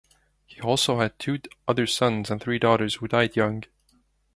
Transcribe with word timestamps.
He 0.47 0.59
also 0.59 0.99
had 0.99 1.19
two 1.19 1.41
other 1.67 1.85
sons 1.85 2.31
and 2.31 2.41
three 2.41 2.57
daughters 2.57 2.95
who 2.95 3.07
died 3.07 3.35
young. 3.35 3.65